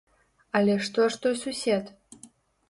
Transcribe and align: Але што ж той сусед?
Але 0.59 0.77
што 0.85 1.05
ж 1.11 1.19
той 1.27 1.37
сусед? 1.43 1.93